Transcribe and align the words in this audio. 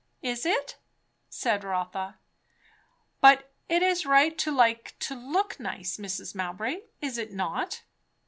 "Is 0.23 0.47
it?" 0.47 0.79
said 1.29 1.63
Rotha. 1.63 2.17
"But 3.19 3.51
it 3.69 3.83
is 3.83 4.03
right 4.03 4.35
to 4.39 4.51
like 4.51 4.97
to 5.01 5.13
look 5.13 5.59
nice, 5.59 5.97
Mrs. 5.97 6.33
Mowbray, 6.33 6.77
is 7.03 7.19
it 7.19 7.31
not?" 7.33 7.83